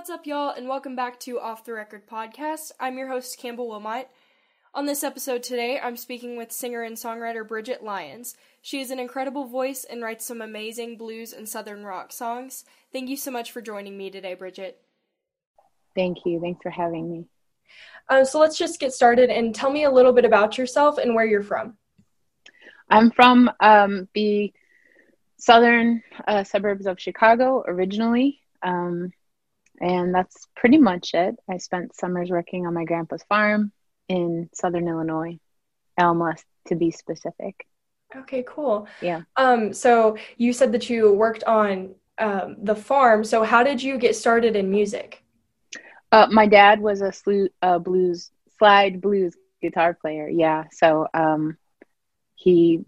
[0.00, 2.72] What's up, y'all, and welcome back to Off the Record Podcast.
[2.80, 4.08] I'm your host, Campbell Wilmot.
[4.72, 8.34] On this episode today, I'm speaking with singer and songwriter Bridget Lyons.
[8.62, 12.64] She is an incredible voice and writes some amazing blues and southern rock songs.
[12.94, 14.80] Thank you so much for joining me today, Bridget.
[15.94, 16.40] Thank you.
[16.40, 17.26] Thanks for having me.
[18.08, 21.14] Uh, so let's just get started and tell me a little bit about yourself and
[21.14, 21.76] where you're from.
[22.88, 24.50] I'm from um, the
[25.36, 28.40] southern uh, suburbs of Chicago originally.
[28.62, 29.12] Um,
[29.80, 31.36] and that's pretty much it.
[31.48, 33.72] I spent summers working on my grandpa's farm
[34.08, 35.38] in southern Illinois,
[35.98, 36.34] Alma
[36.66, 37.66] to be specific.
[38.14, 38.88] Okay, cool.
[39.00, 39.22] Yeah.
[39.36, 43.24] Um, so you said that you worked on um, the farm.
[43.24, 45.22] So how did you get started in music?
[46.12, 50.28] Uh, my dad was a slu- uh, blues slide blues guitar player.
[50.28, 50.64] Yeah.
[50.72, 51.56] So um,
[52.34, 52.84] he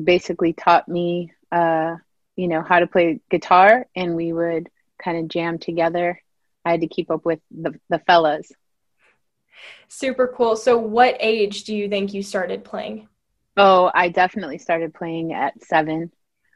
[0.00, 1.96] basically taught me, uh,
[2.36, 4.70] you know, how to play guitar, and we would
[5.02, 6.20] kind of jam together.
[6.64, 8.50] I had to keep up with the, the fellas.
[9.88, 10.56] Super cool.
[10.56, 13.08] So, what age do you think you started playing?
[13.56, 16.10] Oh, I definitely started playing at seven.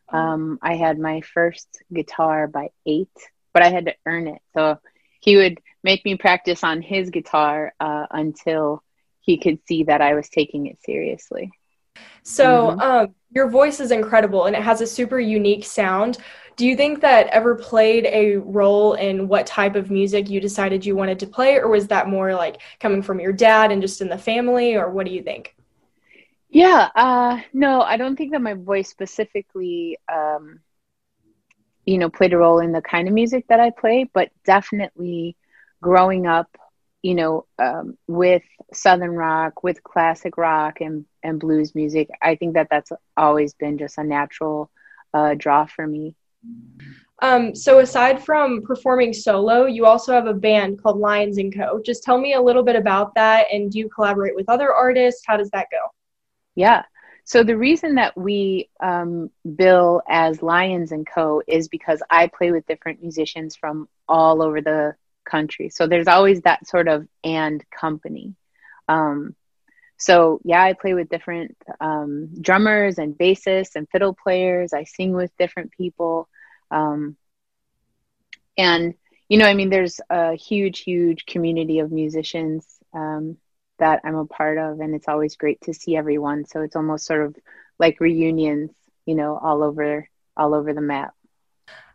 [0.09, 3.11] Um, I had my first guitar by eight,
[3.53, 4.41] but I had to earn it.
[4.55, 4.79] So
[5.21, 8.83] he would make me practice on his guitar uh, until
[9.21, 11.53] he could see that I was taking it seriously.
[12.23, 12.81] So, mm-hmm.
[12.81, 16.19] um, your voice is incredible and it has a super unique sound.
[16.59, 20.85] Do you think that ever played a role in what type of music you decided
[20.85, 24.01] you wanted to play, or was that more like coming from your dad and just
[24.01, 25.55] in the family, or what do you think?
[26.51, 30.59] Yeah, uh, no, I don't think that my voice specifically, um,
[31.87, 35.37] you know, played a role in the kind of music that I play, but definitely
[35.81, 36.49] growing up,
[37.03, 42.55] you know, um, with Southern rock, with classic rock and, and blues music, I think
[42.55, 44.73] that that's always been just a natural
[45.15, 46.17] uh, draw for me.
[47.21, 51.81] Um, so aside from performing solo, you also have a band called Lyons and Co.
[51.85, 55.23] Just tell me a little bit about that and do you collaborate with other artists?
[55.27, 55.79] How does that go?
[56.55, 56.85] Yeah.
[57.25, 61.43] So the reason that we um, bill as Lyons and Co.
[61.47, 64.95] is because I play with different musicians from all over the
[65.29, 65.69] country.
[65.69, 68.35] So there's always that sort of and company.
[68.89, 69.35] Um,
[69.99, 74.73] so yeah, I play with different um, drummers and bassists and fiddle players.
[74.73, 76.29] I sing with different people,
[76.71, 77.17] um,
[78.57, 78.95] and
[79.29, 82.65] you know, I mean, there's a huge, huge community of musicians
[82.95, 83.37] um,
[83.79, 86.47] that I'm a part of, and it's always great to see everyone.
[86.47, 87.37] So it's almost sort of
[87.79, 88.71] like reunions,
[89.05, 91.13] you know, all over all over the map.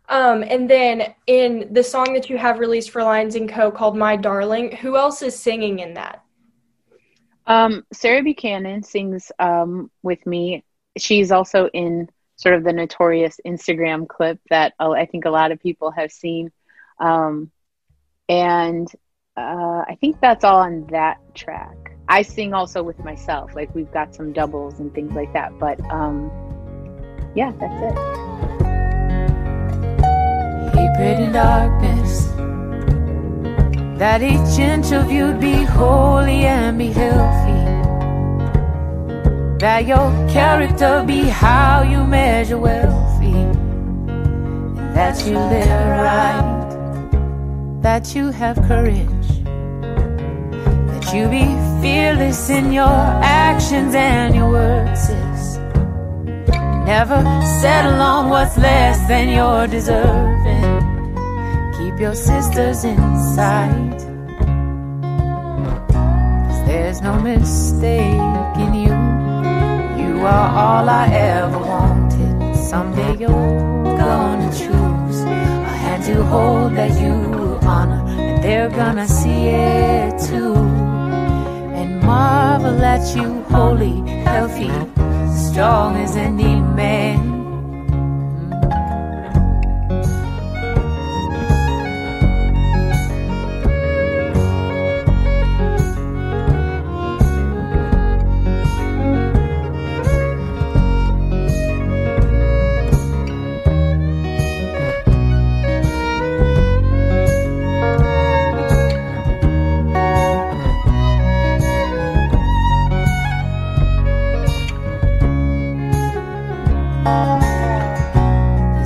[0.08, 3.70] Um, and then in the song that you have released for Lyons and Co.
[3.70, 6.23] called "My Darling," who else is singing in that?
[7.46, 10.64] Um, Sarah Buchanan sings um, with me.
[10.96, 15.52] She's also in sort of the notorious Instagram clip that uh, I think a lot
[15.52, 16.50] of people have seen.
[16.98, 17.50] Um,
[18.28, 18.88] and
[19.36, 21.96] uh, I think that's all on that track.
[22.08, 25.58] I sing also with myself, like we've got some doubles and things like that.
[25.58, 26.30] But um,
[27.34, 27.94] yeah, that's it.
[31.32, 32.28] Darkness
[33.98, 37.60] that each inch of you'd be holy and be healthy.
[39.58, 43.32] That your character be how you measure wealthy.
[43.32, 46.68] And that you live right,
[47.82, 49.28] that you have courage,
[50.90, 51.44] that you be
[51.80, 55.10] fearless in your actions and your words.
[56.84, 57.22] Never
[57.62, 60.73] settle on what's less than you're deserving
[61.94, 63.98] keep your sisters inside.
[66.48, 68.94] Cause there's no mistake in you.
[70.02, 72.56] You are all I ever wanted.
[72.56, 79.48] Someday you're gonna choose a hand to hold that you honor, and they're gonna see
[79.48, 80.54] it too.
[80.54, 84.72] And marvel at you, holy, healthy,
[85.48, 87.33] strong as any man.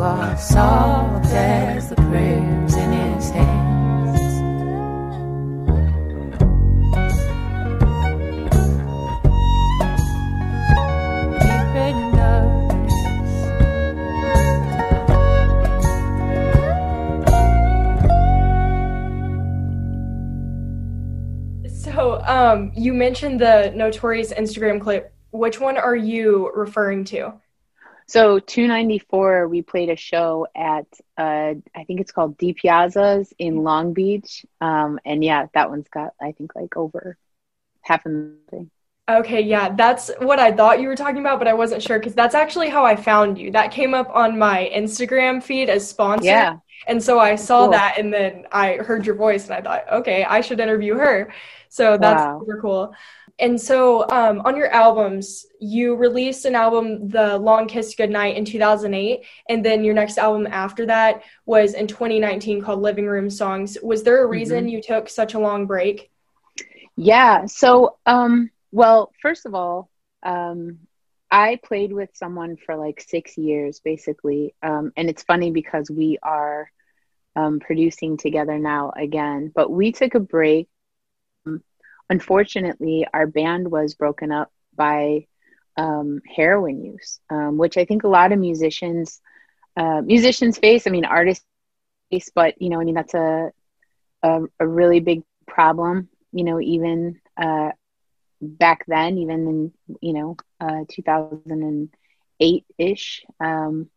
[0.00, 4.20] Are soft as the prayers in his hands.
[11.42, 12.08] Deep in.
[21.68, 25.12] So, um, you mentioned the Notorious Instagram clip.
[25.32, 27.40] Which one are you referring to?
[28.08, 30.86] So 294, we played a show at
[31.18, 34.46] uh, I think it's called DiPiazza's in Long Beach.
[34.60, 37.18] Um, and yeah, that one's got I think like over
[37.82, 38.70] half a million.
[39.10, 42.14] Okay, yeah, that's what I thought you were talking about, but I wasn't sure because
[42.14, 43.50] that's actually how I found you.
[43.50, 46.26] That came up on my Instagram feed as sponsored.
[46.26, 46.56] Yeah.
[46.86, 47.70] And so I saw Cool.
[47.72, 51.32] that and then I heard your voice and I thought, okay, I should interview her.
[51.70, 52.40] So that's Wow.
[52.40, 52.94] super cool.
[53.40, 58.44] And so um, on your albums, you released an album, The Long Kiss Goodnight, in
[58.44, 59.24] 2008.
[59.48, 63.78] And then your next album after that was in 2019 called Living Room Songs.
[63.82, 66.10] Was there a reason you took such a long break?
[66.96, 67.46] Yeah.
[67.46, 69.88] So, um, well, first of all,
[70.24, 70.80] um,
[71.30, 74.54] I played with someone for like six years, basically.
[74.62, 76.70] Um, and it's funny because we are
[77.36, 80.68] um, producing together now again, but we took a break.
[82.10, 85.26] Unfortunately, our band was broken up by
[85.76, 89.20] um, heroin use, um, which I think a lot of musicians,
[89.76, 90.86] uh, musicians face.
[90.86, 92.36] I mean, artists face, but you know, I
[92.84, 93.50] mean, that's a
[94.22, 96.08] a, a really big problem.
[96.32, 97.70] You know, even uh,
[98.40, 103.88] back then, even in you know uh, 2008 ish, um,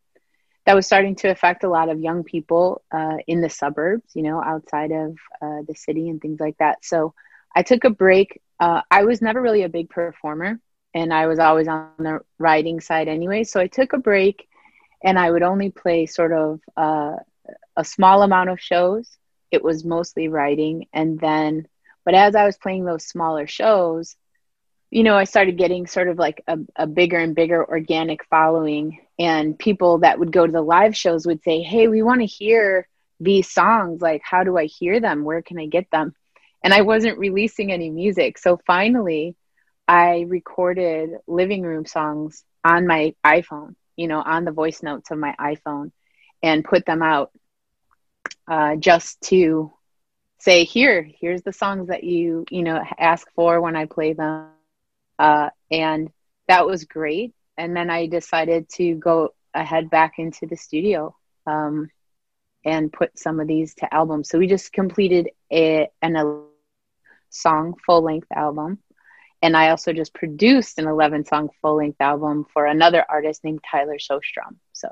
[0.65, 4.11] that was starting to affect a lot of young people uh, in the suburbs.
[4.15, 5.11] You know, outside of
[5.41, 6.83] uh, the city and things like that.
[6.83, 7.13] So
[7.55, 8.41] I took a break.
[8.59, 10.59] Uh, I was never really a big performer,
[10.93, 13.43] and I was always on the writing side anyway.
[13.43, 14.47] So I took a break,
[15.03, 17.15] and I would only play sort of uh,
[17.75, 19.09] a small amount of shows.
[19.51, 21.67] It was mostly writing, and then,
[22.05, 24.15] but as I was playing those smaller shows,
[24.91, 28.99] you know, I started getting sort of like a, a bigger and bigger organic following,
[29.19, 32.25] and people that would go to the live shows would say, "Hey, we want to
[32.25, 32.87] hear
[33.19, 34.01] these songs.
[34.01, 35.23] Like, how do I hear them?
[35.23, 36.13] Where can I get them?"
[36.63, 38.37] And I wasn't releasing any music.
[38.37, 39.35] So finally,
[39.87, 45.17] I recorded living room songs on my iPhone, you know, on the voice notes of
[45.17, 45.91] my iPhone
[46.43, 47.31] and put them out
[48.47, 49.71] uh, just to
[50.39, 54.49] say, here, here's the songs that you, you know, ask for when I play them.
[55.19, 56.09] Uh, and
[56.47, 57.33] that was great.
[57.57, 61.15] And then I decided to go ahead back into the studio.
[61.45, 61.89] Um,
[62.63, 64.29] and put some of these to albums.
[64.29, 66.50] So we just completed a, an 11
[67.31, 68.79] song full length album.
[69.41, 73.61] And I also just produced an 11 song full length album for another artist named
[73.69, 74.57] Tyler Sjostrom.
[74.73, 74.89] So,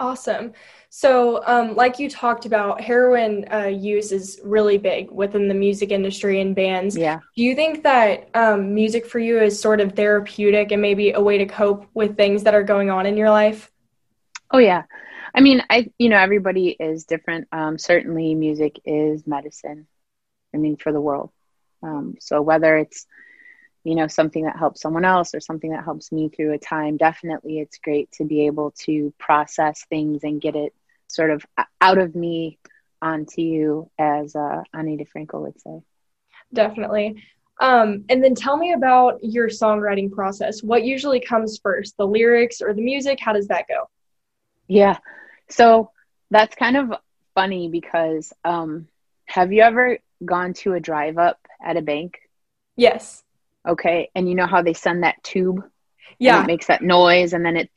[0.00, 0.54] Awesome.
[0.88, 5.90] So, um, like you talked about, heroin uh, use is really big within the music
[5.90, 6.96] industry and bands.
[6.96, 7.20] yeah.
[7.36, 11.20] Do you think that um, music for you is sort of therapeutic and maybe a
[11.20, 13.70] way to cope with things that are going on in your life?
[14.50, 14.84] Oh, yeah.
[15.34, 17.46] I mean, I, you know, everybody is different.
[17.52, 19.86] Um, certainly, music is medicine,
[20.54, 21.30] I mean, for the world.
[21.82, 23.06] Um, so, whether it's,
[23.84, 26.96] you know, something that helps someone else or something that helps me through a time,
[26.96, 30.74] definitely it's great to be able to process things and get it
[31.08, 31.44] sort of
[31.80, 32.58] out of me
[33.02, 35.80] onto you, as uh, Anita Frankel would say.
[36.52, 37.22] Definitely.
[37.60, 40.62] Um, and then tell me about your songwriting process.
[40.62, 43.18] What usually comes first, the lyrics or the music?
[43.20, 43.88] How does that go?
[44.66, 44.96] Yeah.
[45.50, 45.90] So
[46.30, 46.94] that's kind of
[47.34, 48.88] funny because um,
[49.26, 52.18] have you ever gone to a drive up at a bank?
[52.76, 53.22] Yes.
[53.66, 54.10] Okay.
[54.14, 55.62] And you know how they send that tube?
[56.18, 56.42] Yeah.
[56.42, 57.70] it makes that noise and then it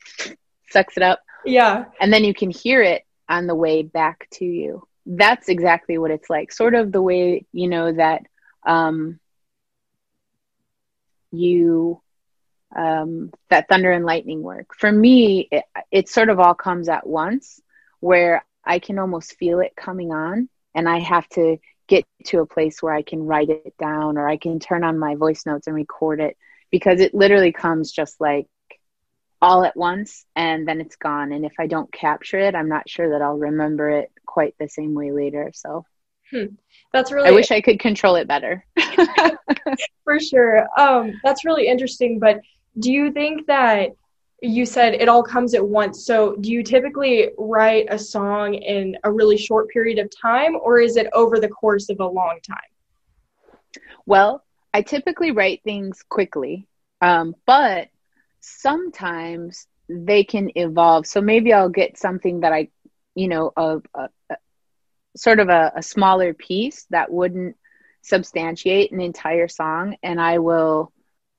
[0.70, 1.20] sucks it up.
[1.44, 1.86] Yeah.
[2.00, 4.86] And then you can hear it on the way back to you.
[5.06, 6.52] That's exactly what it's like.
[6.52, 8.22] Sort of the way, you know, that
[8.66, 9.20] um,
[11.30, 12.00] you
[12.74, 14.74] um, that thunder and lightning work.
[14.76, 17.60] For me, it, it sort of all comes at once
[18.00, 22.46] where I can almost feel it coming on and I have to get to a
[22.46, 25.66] place where I can write it down or I can turn on my voice notes
[25.66, 26.36] and record it
[26.70, 28.46] because it literally comes just like
[29.40, 31.32] all at once and then it's gone.
[31.32, 34.68] And if I don't capture it, I'm not sure that I'll remember it quite the
[34.68, 35.50] same way later.
[35.54, 35.84] So
[36.92, 38.64] That's really I wish I could control it better.
[40.04, 40.66] For sure.
[40.78, 42.18] Um, that's really interesting.
[42.18, 42.40] But
[42.78, 43.90] do you think that
[44.46, 46.04] you said it all comes at once?
[46.04, 50.80] So do you typically write a song in a really short period of time, or
[50.80, 53.82] is it over the course of a long time?
[54.06, 56.66] Well, I typically write things quickly,
[57.00, 57.88] um, but
[58.40, 61.06] sometimes they can evolve.
[61.06, 62.68] So maybe I'll get something that I,
[63.14, 64.36] you know, a, a, a
[65.16, 67.56] sort of a, a smaller piece that wouldn't
[68.02, 70.92] substantiate an entire song, and I will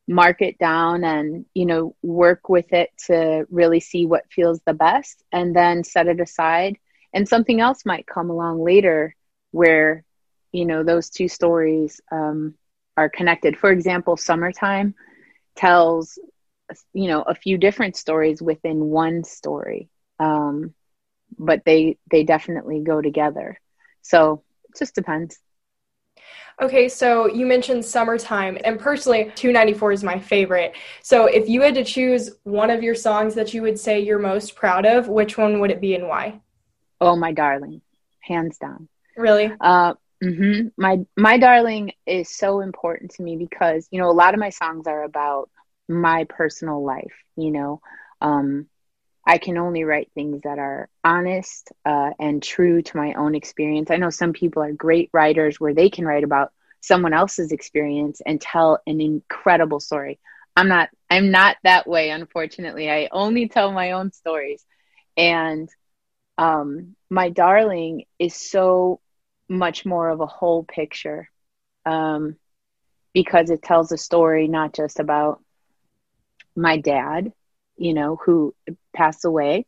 [0.08, 4.74] mark it down and you know work with it to really see what feels the
[4.74, 6.78] best and then set it aside.
[7.14, 9.16] And something else might come along later
[9.52, 10.04] where
[10.52, 12.56] you know those two stories um,
[12.98, 13.58] are connected.
[13.58, 14.96] For example summertime
[15.56, 16.18] tells
[16.94, 20.74] you know a few different stories within one story um,
[21.38, 23.60] but they they definitely go together.
[24.02, 25.40] So it just depends
[26.62, 30.74] Okay, so you mentioned summertime, and personally, 294 is my favorite.
[31.02, 34.20] So if you had to choose one of your songs that you would say you're
[34.20, 36.40] most proud of, which one would it be and why?
[37.02, 37.82] Oh, my darling,
[38.22, 38.88] hands down.
[39.18, 39.52] Really?
[39.60, 40.68] Uh, mm-hmm.
[40.78, 44.50] My my darling is so important to me because you know a lot of my
[44.50, 45.50] songs are about
[45.90, 47.14] my personal life.
[47.36, 47.82] You know,
[48.22, 48.68] um,
[49.26, 53.90] I can only write things that are honest uh, and true to my own experience.
[53.92, 56.52] I know some people are great writers where they can write about
[56.82, 60.20] someone else's experience and tell an incredible story.
[60.56, 62.90] I'm not I'm not that way unfortunately.
[62.90, 64.64] I only tell my own stories.
[65.18, 65.70] And
[66.38, 69.00] um my darling is so
[69.50, 71.30] much more of a whole picture.
[71.86, 72.36] Um
[73.14, 75.42] because it tells a story not just about
[76.56, 77.32] my dad
[77.78, 78.54] you know, who
[78.96, 79.66] passed away,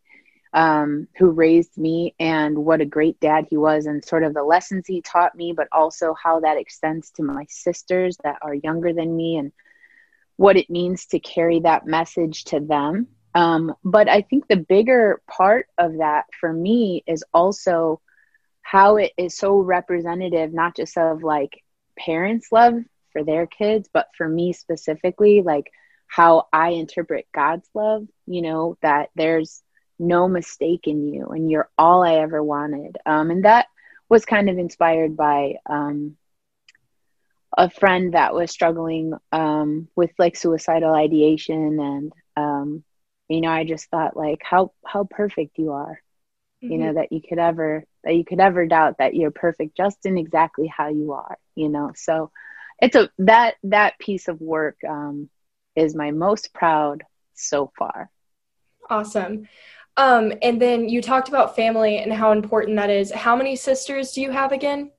[0.53, 4.43] um, who raised me, and what a great dad he was, and sort of the
[4.43, 8.93] lessons he taught me, but also how that extends to my sisters that are younger
[8.93, 9.51] than me, and
[10.37, 13.07] what it means to carry that message to them.
[13.35, 18.01] Um, but I think the bigger part of that for me is also
[18.61, 21.63] how it is so representative, not just of like
[21.97, 22.75] parents' love
[23.13, 25.71] for their kids, but for me specifically, like
[26.07, 29.61] how I interpret God's love, you know, that there's
[29.99, 32.97] no mistake in you and you're all I ever wanted.
[33.05, 33.67] Um, and that
[34.09, 36.15] was kind of inspired by um,
[37.57, 41.79] a friend that was struggling um, with like suicidal ideation.
[41.79, 42.83] And, um,
[43.27, 45.99] you know, I just thought like how, how perfect you are,
[46.63, 46.71] mm-hmm.
[46.71, 46.95] you know, mm-hmm.
[46.95, 50.67] that you could ever, that you could ever doubt that you're perfect just in exactly
[50.67, 51.91] how you are, you know?
[51.95, 52.31] So
[52.79, 55.29] it's a, that, that piece of work, um,
[55.77, 57.03] is my most proud
[57.35, 58.09] so far.
[58.89, 59.47] Awesome.
[59.95, 63.11] Um, and then you talked about family and how important that is.
[63.11, 64.91] How many sisters do you have again?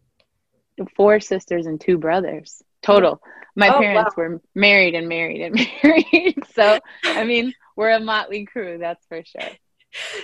[0.96, 3.20] Four sisters and two brothers total.
[3.56, 4.22] My oh, parents wow.
[4.24, 6.42] were married and married and married.
[6.54, 9.50] so, I mean, we're a motley crew, that's for sure.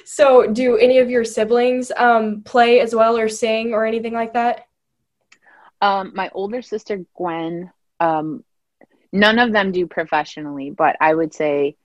[0.05, 4.35] So, do any of your siblings um, play as well or sing or anything like
[4.35, 4.67] that?
[5.81, 8.45] Um, my older sister, Gwen, um,
[9.15, 11.77] none of them do professionally, but I would say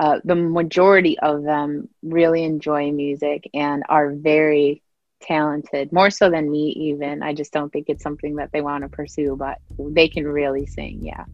[0.00, 4.82] uh, the majority of them really enjoy music and are very
[5.20, 7.22] talented, more so than me, even.
[7.22, 10.66] I just don't think it's something that they want to pursue, but they can really
[10.66, 11.24] sing, yeah.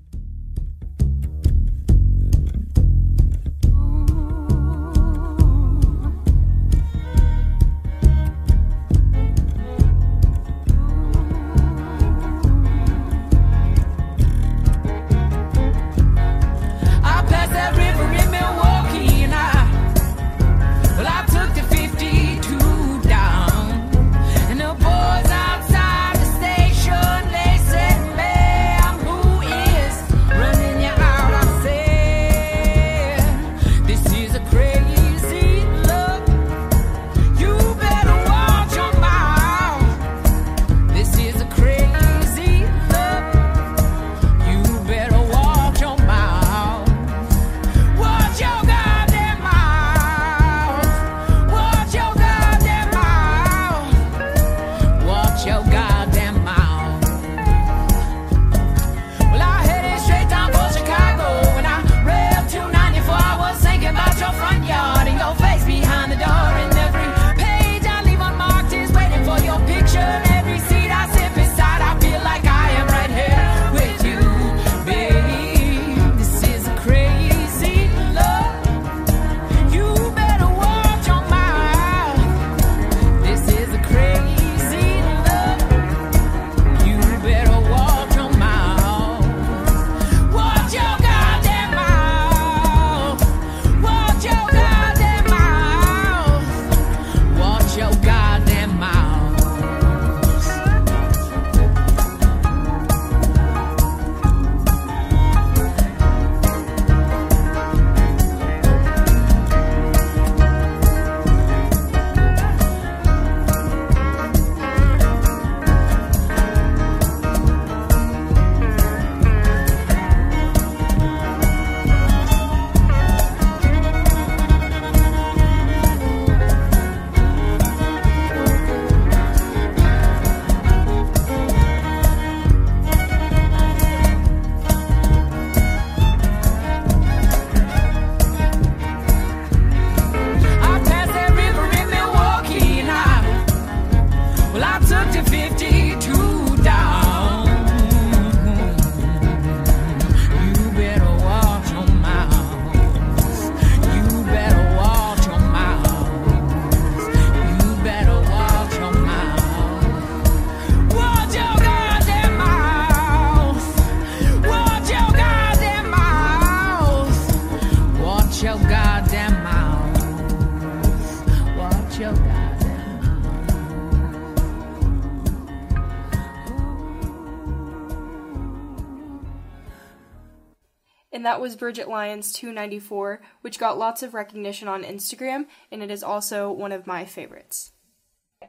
[181.44, 186.50] Was Bridget Lyons 294, which got lots of recognition on Instagram, and it is also
[186.50, 187.72] one of my favorites.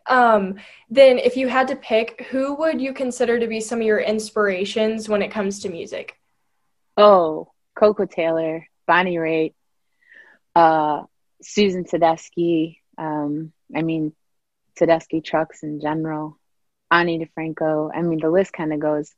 [0.07, 0.55] Um,
[0.89, 3.99] then, if you had to pick, who would you consider to be some of your
[3.99, 6.17] inspirations when it comes to music?
[6.95, 9.55] Oh, Koko Taylor, Bonnie Raitt,
[10.55, 11.03] uh,
[11.41, 12.77] Susan Tedeschi.
[12.97, 14.13] Um, I mean,
[14.79, 16.39] Tedeschi trucks in general,
[16.89, 17.91] Ani DiFranco.
[17.93, 19.13] I mean, the list kind of goes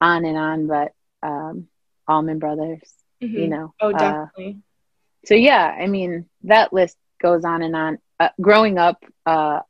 [0.00, 0.92] on and on, but
[1.22, 1.68] um,
[2.08, 2.90] Allman Brothers,
[3.22, 3.36] mm-hmm.
[3.36, 3.74] you know.
[3.80, 4.58] Oh, uh, definitely.
[4.58, 7.98] Uh, so yeah, I mean, that list goes on and on.
[8.20, 9.60] Uh, growing up, uh,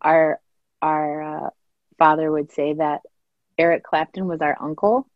[0.00, 0.40] our
[0.82, 1.50] our uh,
[1.98, 3.00] father would say that
[3.58, 5.08] Eric Clapton was our uncle,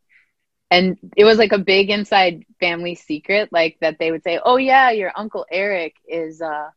[0.71, 4.57] and it was like a big inside family secret, like that they would say, "Oh
[4.57, 6.71] yeah, your uncle Eric is uh,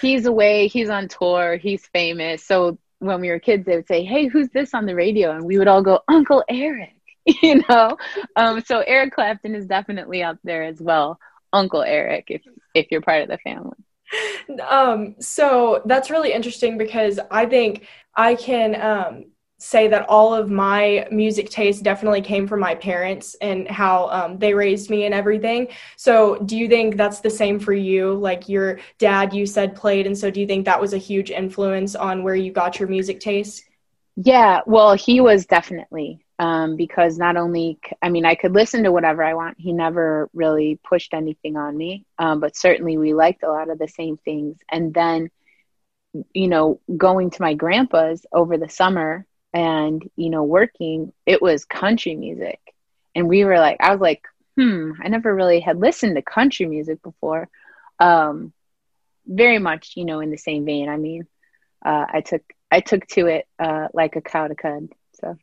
[0.00, 4.04] he's away, he's on tour, he's famous." So when we were kids, they would say,
[4.04, 6.95] "Hey, who's this on the radio?" And we would all go, "Uncle Eric."
[7.42, 7.96] you know
[8.36, 11.18] um, so eric clapton is definitely up there as well
[11.52, 12.42] uncle eric if
[12.74, 13.76] if you're part of the family
[14.68, 19.24] um so that's really interesting because i think i can um
[19.58, 24.38] say that all of my music taste definitely came from my parents and how um,
[24.38, 25.68] they raised me and everything.
[25.96, 28.14] So, do you think that's the same for you?
[28.14, 31.30] Like your dad, you said played, and so do you think that was a huge
[31.30, 33.64] influence on where you got your music taste?
[34.16, 38.92] Yeah, well, he was definitely um, because not only, I mean, I could listen to
[38.92, 39.58] whatever I want.
[39.58, 43.78] He never really pushed anything on me, um, but certainly we liked a lot of
[43.78, 44.58] the same things.
[44.70, 45.30] And then,
[46.32, 51.64] you know, going to my grandpa's over the summer and, you know, working, it was
[51.64, 52.60] country music.
[53.14, 54.22] And we were like, I was like,
[54.56, 57.48] hmm, I never really had listened to country music before.
[57.98, 58.52] Um,
[59.26, 60.88] very much, you know, in the same vein.
[60.88, 61.26] I mean,
[61.84, 64.88] uh, I took I took to it uh, like a cow to cud.
[65.20, 65.36] So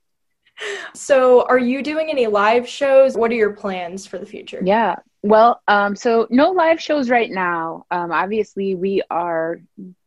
[0.94, 3.16] so, are you doing any live shows?
[3.16, 4.62] What are your plans for the future?
[4.64, 4.96] Yeah.
[5.22, 7.86] Well, um, so no live shows right now.
[7.90, 9.62] Um, obviously, we are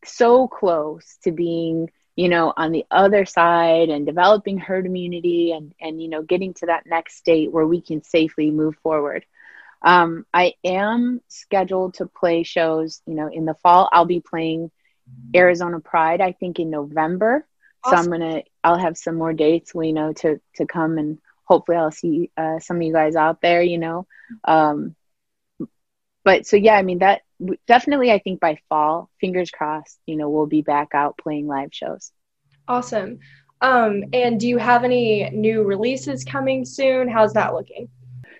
[0.04, 5.74] so close to being, you know, on the other side and developing herd immunity and
[5.80, 9.24] and you know getting to that next state where we can safely move forward.
[9.82, 13.88] Um, I am scheduled to play shows, you know, in the fall.
[13.92, 14.70] I'll be playing
[15.34, 17.46] Arizona Pride, I think, in November.
[17.84, 17.96] Awesome.
[17.98, 21.78] So I'm gonna I'll have some more dates, we know, to to come and hopefully
[21.78, 24.06] I'll see uh, some of you guys out there, you know.
[24.44, 24.94] Um,
[26.24, 27.22] but so yeah, I mean that
[27.66, 31.70] definitely I think by fall, fingers crossed, you know, we'll be back out playing live
[31.72, 32.10] shows.
[32.68, 33.20] Awesome.
[33.60, 37.08] Um, and do you have any new releases coming soon?
[37.08, 37.88] How's that looking?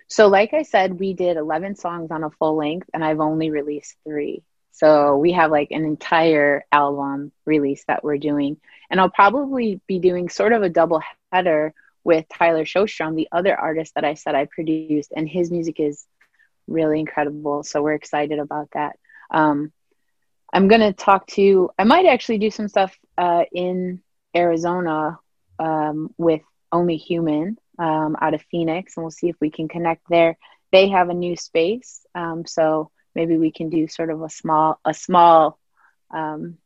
[0.08, 3.50] So, like I said, we did 11 songs on a full length, and I've only
[3.50, 4.42] released three.
[4.76, 8.58] So we have like an entire album release that we're doing.
[8.90, 11.72] And I'll probably be doing sort of a double header
[12.04, 16.06] with Tyler Sjostrom, the other artist that I said I produced, and his music is
[16.66, 17.62] really incredible.
[17.62, 18.98] So we're excited about that.
[19.30, 19.72] Um,
[20.52, 24.02] I'm going to talk to, I might actually do some stuff uh, in
[24.36, 25.18] Arizona
[25.58, 30.02] um, with Only Human um, out of Phoenix, and we'll see if we can connect
[30.10, 30.36] there.
[30.70, 32.04] They have a new space.
[32.14, 35.58] Um, so maybe we can do sort of a small a small
[36.10, 36.58] um,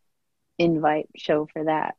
[0.59, 1.97] invite show for that.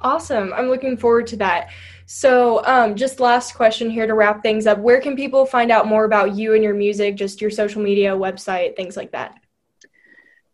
[0.00, 0.52] Awesome.
[0.52, 1.70] I'm looking forward to that.
[2.06, 4.78] So, um, just last question here to wrap things up.
[4.78, 8.12] Where can people find out more about you and your music, just your social media,
[8.12, 9.34] website, things like that?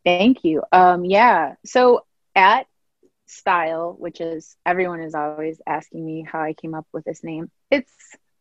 [0.05, 0.63] Thank you.
[0.73, 1.55] Um, yeah.
[1.65, 2.67] So, at
[3.27, 7.51] Style, which is everyone is always asking me how I came up with this name,
[7.71, 7.93] it's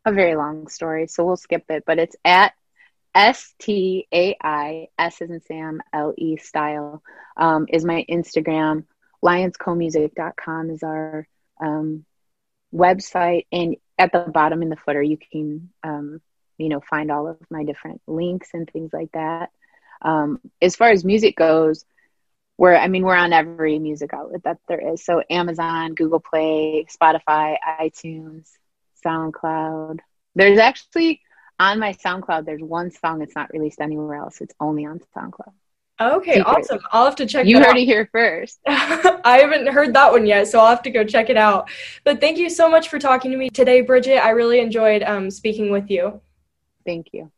[0.06, 1.08] a very long story.
[1.08, 2.54] So, we'll skip it, but it's at
[3.16, 7.04] S T A I S as in Sam L E style
[7.38, 8.86] um, is my Instagram.
[9.24, 11.28] LyonsComusic.com is our
[11.62, 12.06] um,
[12.74, 16.22] website, and at the bottom in the footer, you can um,
[16.58, 19.52] you know find all of my different links and things like that.
[20.02, 21.86] Um, as far as music goes,
[22.58, 25.06] we're I mean we're on every music outlet that there is.
[25.06, 28.50] So Amazon, Google Play, Spotify, iTunes,
[29.06, 30.00] SoundCloud.
[30.36, 31.22] There's actually
[31.72, 34.42] on my SoundCloud, there's one song that's not released anywhere else.
[34.42, 35.52] It's only on SoundCloud.
[36.02, 36.48] Okay, Secret.
[36.48, 36.80] awesome.
[36.92, 37.78] I'll have to check You heard out.
[37.78, 38.60] it here first.
[38.68, 41.70] I haven't heard that one yet, so I'll have to go check it out.
[42.04, 44.18] But thank you so much for talking to me today, Bridget.
[44.18, 46.20] I really enjoyed um, speaking with you.
[46.86, 47.32] Thank you.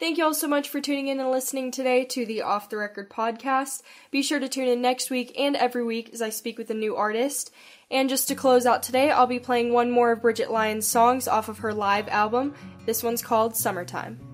[0.00, 2.78] Thank you all so much for tuning in and listening today to the Off the
[2.78, 3.82] Record podcast.
[4.10, 6.74] Be sure to tune in next week and every week as I speak with a
[6.74, 7.52] new artist.
[7.90, 11.28] And just to close out today, I'll be playing one more of Bridget Lyons' songs
[11.28, 12.54] off of her live album.
[12.86, 14.29] This one's called Summertime.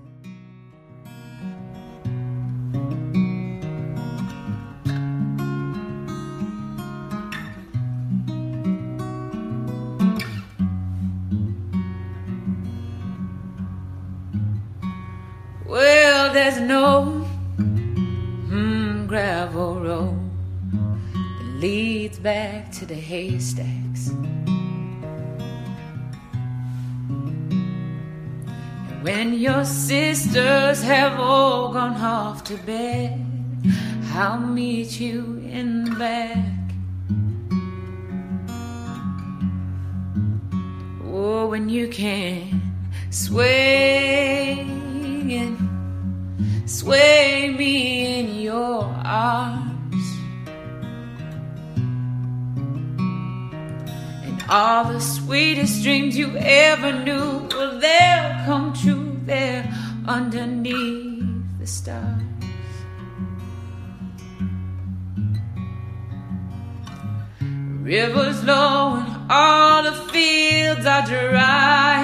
[22.87, 24.07] The haystacks.
[28.87, 33.25] And when your sisters have all gone off to bed,
[34.13, 36.37] I'll meet you in the back.
[41.05, 42.61] Oh, when you can
[43.09, 45.57] sway and
[46.69, 49.76] sway me in your arms.
[54.49, 59.71] All the sweetest dreams you ever knew, well, they'll come true there
[60.07, 61.23] underneath
[61.59, 62.23] the stars.
[67.87, 72.03] Rivers low and all the fields are dry.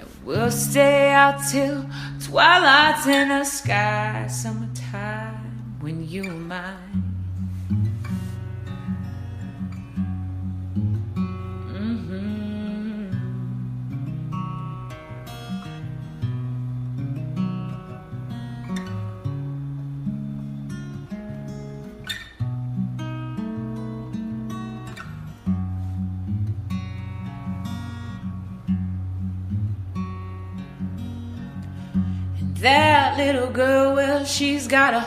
[0.00, 1.84] And we'll stay out till
[2.22, 6.83] twilight's in the sky, summertime when you and mine.
[32.64, 35.04] That little girl, well, she's got a,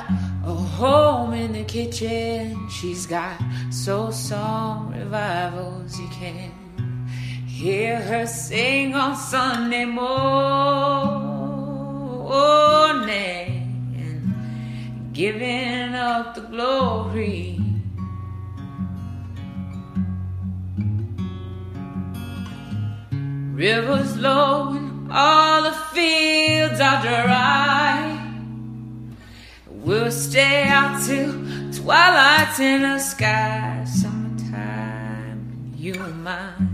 [0.48, 2.70] a home in the kitchen.
[2.70, 3.42] She's got
[3.72, 6.00] soul song revivals.
[6.00, 6.52] You can
[7.48, 10.06] hear her sing on Sunday morning,
[15.14, 17.60] giving up the glory.
[23.56, 26.37] Rivers low and all the fields
[29.88, 31.32] We'll stay out till
[31.72, 36.67] twilight's in the sky, summertime, you and mine.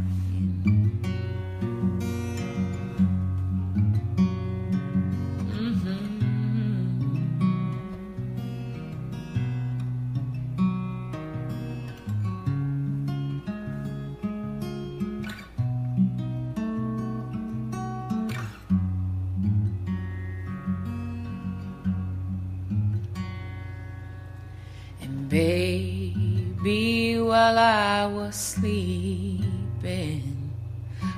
[28.34, 30.24] Sleeping,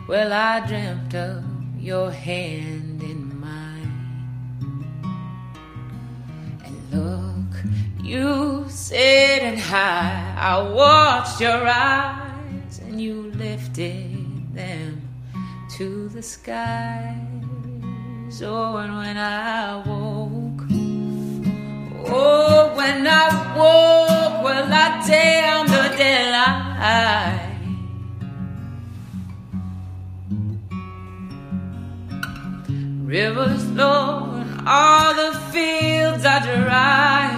[0.07, 1.43] well, I dreamt of
[1.79, 4.85] your hand in mine.
[6.63, 7.63] And look,
[8.03, 15.01] you sitting high, I watched your eyes, and you lifted them
[15.77, 17.15] to the skies.
[18.43, 20.65] Oh, and when I woke,
[22.07, 26.64] Oh, when I woke, well, I damn the daylight.
[33.05, 37.31] Rivers low and all the fields are dry.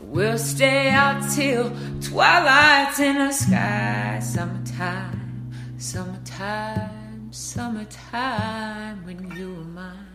[0.00, 1.70] We'll stay out till
[2.00, 4.18] twilight's in the sky.
[4.20, 10.05] Summertime, summertime, summertime when you are mine.